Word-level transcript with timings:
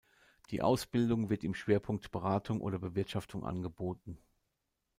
Die 0.49 0.63
Ausbildung 0.63 1.29
wird 1.29 1.43
im 1.43 1.53
Schwerpunkt 1.53 2.09
"Beratung" 2.09 2.59
oder 2.61 2.79
"Bewirtschaftung" 2.79 3.45
angeboten. 3.45 4.17